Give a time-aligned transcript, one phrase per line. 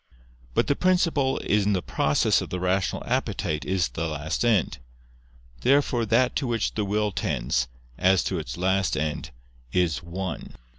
[0.55, 4.79] But the principle in the process of the rational appetite is the last end.
[5.61, 7.67] Therefore that to which the will tends,
[7.99, 9.29] as to its last end,
[9.71, 10.55] is one.